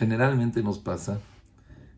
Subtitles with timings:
[0.00, 1.20] Generalmente nos pasa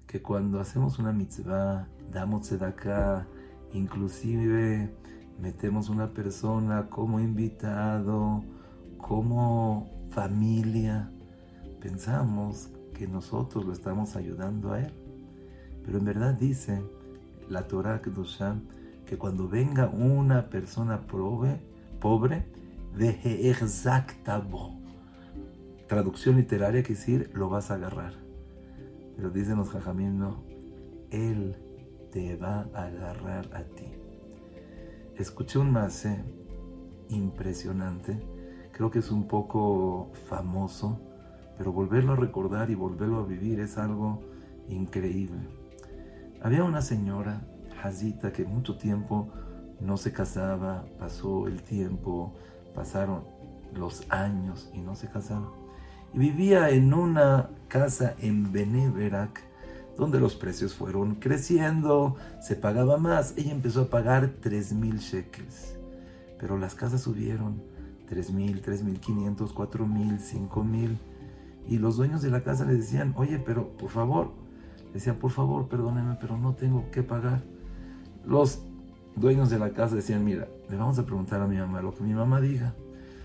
[0.08, 3.28] que cuando hacemos una mitzvah, damos tzedakah,
[3.74, 4.92] inclusive
[5.40, 8.42] metemos una persona como invitado,
[8.98, 11.12] como familia,
[11.80, 14.92] pensamos que nosotros lo estamos ayudando a él.
[15.84, 16.82] Pero en verdad dice
[17.48, 21.60] la Torah que cuando venga una persona pobre,
[22.00, 22.50] pobre,
[22.96, 24.81] deje exactabo.
[25.92, 28.14] Traducción literaria quiere decir lo vas a agarrar.
[29.14, 30.42] Pero dicen los jajamim, no,
[31.10, 31.54] él
[32.10, 33.92] te va a agarrar a ti.
[35.18, 36.24] Escuché un mase
[37.10, 38.18] impresionante,
[38.72, 40.98] creo que es un poco famoso,
[41.58, 44.22] pero volverlo a recordar y volverlo a vivir es algo
[44.70, 45.46] increíble.
[46.40, 47.42] Había una señora,
[47.82, 49.28] Hazita, que mucho tiempo
[49.78, 52.32] no se casaba, pasó el tiempo,
[52.74, 53.24] pasaron
[53.74, 55.52] los años y no se casaba.
[56.14, 59.42] Y vivía en una casa en Beneverac,
[59.96, 63.34] donde los precios fueron creciendo, se pagaba más.
[63.36, 65.76] Ella empezó a pagar 3 mil shekels,
[66.38, 67.62] pero las casas subieron
[68.08, 70.98] 3 mil, 3 mil 500, 4 mil, 5 mil.
[71.68, 74.32] Y los dueños de la casa le decían, oye, pero por favor,
[74.92, 77.42] decían, por favor, perdóneme, pero no tengo que pagar.
[78.26, 78.62] Los
[79.16, 82.02] dueños de la casa decían, mira, le vamos a preguntar a mi mamá lo que
[82.02, 82.74] mi mamá diga.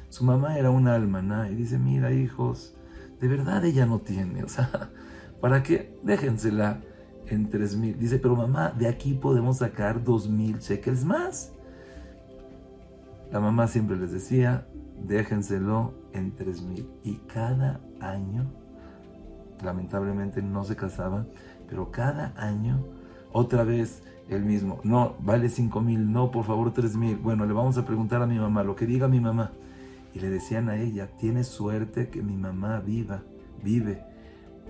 [0.09, 2.75] Su mamá era una almaná y dice, mira hijos,
[3.19, 4.91] de verdad ella no tiene, o sea,
[5.41, 5.97] ¿para qué?
[6.03, 6.81] Déjensela
[7.27, 7.97] en tres mil.
[7.97, 11.53] Dice, pero mamá, de aquí podemos sacar dos mil shekels más.
[13.31, 14.67] La mamá siempre les decía,
[15.05, 16.89] déjenselo en tres mil.
[17.03, 18.45] Y cada año,
[19.63, 21.25] lamentablemente no se casaba,
[21.67, 22.85] pero cada año,
[23.33, 27.17] otra vez el mismo, no, vale cinco mil, no, por favor tres mil.
[27.17, 29.51] Bueno, le vamos a preguntar a mi mamá, lo que diga mi mamá.
[30.17, 33.21] Y le decían a ella, tienes suerte que mi mamá viva,
[33.63, 34.03] vive,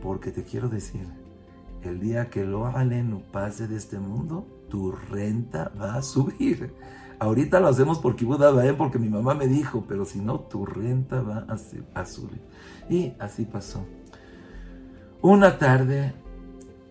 [0.04, 1.08] porque te quiero decir,
[1.84, 6.74] el día que lo aleno pase de este mundo, tu renta va a subir.
[7.20, 8.44] Ahorita lo hacemos por Kibud
[8.78, 11.48] porque mi mamá me dijo, pero si no, tu renta va
[11.94, 12.42] a subir.
[12.90, 13.86] Y así pasó.
[15.22, 16.14] Una tarde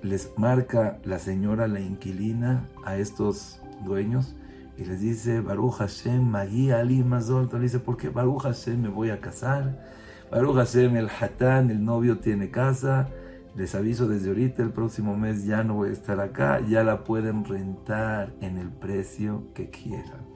[0.00, 4.34] les marca la señora, la inquilina, a estos dueños
[4.78, 7.48] y les dice, Baruch Hashem, Magi Ali Mazol.
[7.52, 9.82] Le dice, porque Baruch Hashem me voy a casar.
[10.30, 13.08] Baruch Hashem, el Hatán, el novio tiene casa.
[13.54, 16.60] Les aviso desde ahorita, el próximo mes ya no voy a estar acá.
[16.60, 20.26] Ya la pueden rentar en el precio que quieran.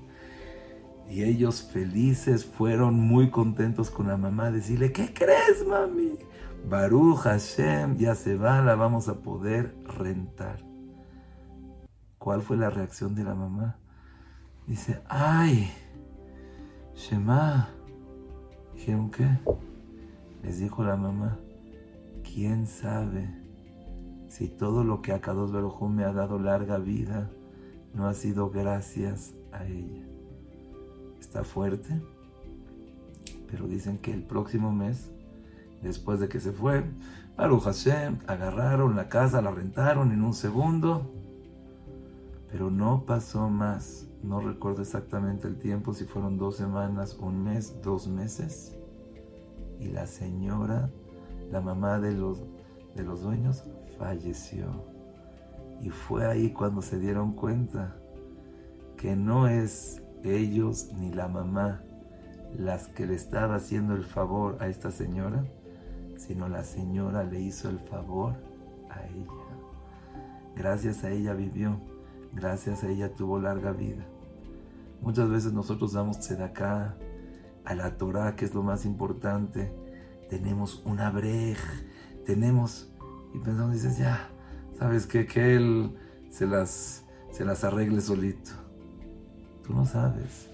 [1.11, 4.51] Y ellos felices fueron muy contentos con la mamá.
[4.51, 6.15] Decirle, ¿qué crees, mami?
[6.67, 10.65] Baruch Hashem, ya se va, la vamos a poder rentar.
[12.17, 13.77] ¿Cuál fue la reacción de la mamá?
[14.71, 15.69] Dice, ay,
[16.95, 17.71] Shema.
[18.73, 19.27] Dijeron, ¿qué?
[20.45, 21.41] Les dijo la mamá,
[22.23, 23.29] ¿quién sabe
[24.29, 27.29] si todo lo que Akados Baruj me ha dado larga vida
[27.95, 30.07] no ha sido gracias a ella?
[31.19, 32.01] Está fuerte,
[33.51, 35.11] pero dicen que el próximo mes,
[35.83, 36.85] después de que se fue,
[37.37, 41.11] Baruch Hashem, agarraron la casa, la rentaron en un segundo,
[42.51, 47.81] pero no pasó más no recuerdo exactamente el tiempo, si fueron dos semanas, un mes,
[47.83, 48.77] dos meses.
[49.79, 50.91] Y la señora,
[51.51, 52.43] la mamá de los,
[52.95, 53.65] de los dueños,
[53.99, 54.67] falleció.
[55.81, 57.97] Y fue ahí cuando se dieron cuenta
[58.99, 61.83] que no es ellos ni la mamá
[62.59, 65.47] las que le estaba haciendo el favor a esta señora,
[66.19, 68.35] sino la señora le hizo el favor
[68.91, 69.31] a ella.
[70.55, 71.81] Gracias a ella vivió
[72.33, 74.07] Gracias a ella tuvo larga vida.
[75.01, 76.97] Muchas veces nosotros damos acá
[77.65, 79.73] a la Torah, que es lo más importante.
[80.29, 81.59] Tenemos una brej,
[82.25, 82.93] tenemos,
[83.35, 84.29] y pensamos, dices, ya,
[84.79, 85.27] ¿sabes qué?
[85.27, 85.97] Que él
[86.31, 88.51] se las, se las arregle solito.
[89.67, 90.49] Tú no sabes.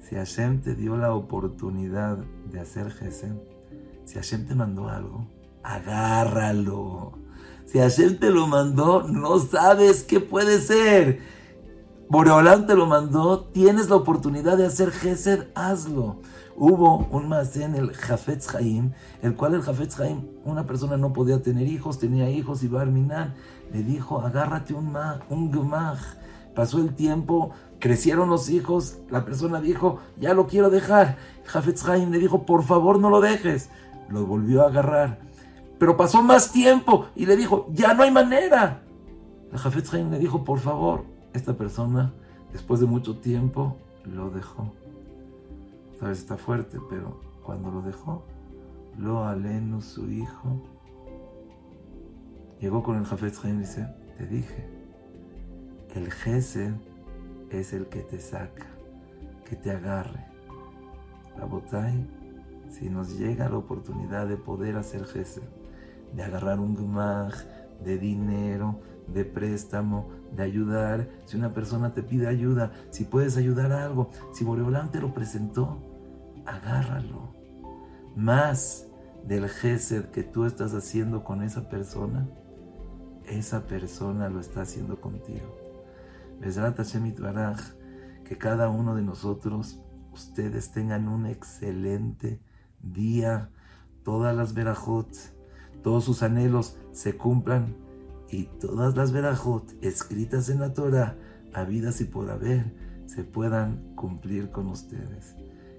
[0.00, 2.18] Si Hashem te dio la oportunidad
[2.50, 3.38] de hacer Gesem,
[4.04, 5.26] si Hashem te mandó algo,
[5.62, 7.21] agárralo.
[7.66, 11.20] Si Hashem te lo mandó, no sabes qué puede ser.
[12.08, 16.18] Boreolán te lo mandó, tienes la oportunidad de hacer Gesed, hazlo.
[16.56, 18.92] Hubo un más en el Jafetz Haim,
[19.22, 23.34] el cual el Jafetz Haim, una persona no podía tener hijos, tenía hijos y Barminan
[23.72, 26.00] le dijo, agárrate un, ma, un gmach.
[26.54, 31.16] Pasó el tiempo, crecieron los hijos, la persona dijo, ya lo quiero dejar.
[31.46, 33.70] Jafetz Haim le dijo, por favor no lo dejes.
[34.10, 35.31] Lo volvió a agarrar
[35.82, 38.84] pero pasó más tiempo y le dijo, ya no hay manera.
[39.50, 41.02] El Jafetz Haim le dijo, por favor,
[41.32, 42.12] esta persona,
[42.52, 44.72] después de mucho tiempo, lo dejó.
[45.98, 48.22] Sabes, está fuerte, pero cuando lo dejó,
[48.96, 50.62] lo aleno, su hijo,
[52.60, 54.68] Llegó con el Jafet Haim y dice, te dije,
[55.96, 56.74] el Gesed
[57.50, 58.68] es el que te saca,
[59.44, 60.26] que te agarre.
[61.36, 62.06] La botay,
[62.70, 65.42] si nos llega la oportunidad de poder hacer Gesed,
[66.14, 67.34] de agarrar un gmaj,
[67.82, 71.08] de dinero, de préstamo, de ayudar.
[71.26, 75.12] Si una persona te pide ayuda, si puedes ayudar a algo, si Boreolán te lo
[75.12, 75.78] presentó,
[76.46, 77.34] agárralo.
[78.16, 78.86] Más
[79.26, 82.28] del gesed que tú estás haciendo con esa persona,
[83.24, 85.56] esa persona lo está haciendo contigo.
[86.40, 87.14] Besrat Hashem
[88.24, 89.80] que cada uno de nosotros,
[90.12, 92.40] ustedes tengan un excelente
[92.82, 93.50] día,
[94.02, 95.08] todas las verajot,
[95.82, 97.76] todos sus anhelos se cumplan
[98.30, 101.16] y todas las verajot escritas en la Torah,
[101.52, 102.72] habidas y por haber,
[103.06, 105.34] se puedan cumplir con ustedes.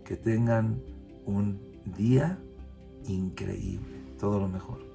[0.05, 0.81] Que tengan
[1.25, 1.59] un
[1.97, 2.37] día
[3.07, 4.03] increíble.
[4.19, 4.92] Todo lo mejor.